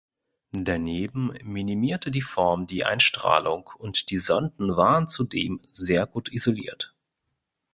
Daneben 0.57 1.31
minimierte 1.43 2.09
die 2.09 2.23
Form 2.23 2.65
die 2.65 2.83
Einstrahlung 2.85 3.69
und 3.77 4.09
die 4.09 4.17
Sonden 4.17 4.75
waren 4.75 5.07
zudem 5.07 5.59
sehr 5.71 6.07
gut 6.07 6.33
isoliert. 6.33 6.95